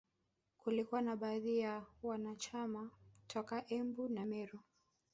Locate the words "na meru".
4.09-4.59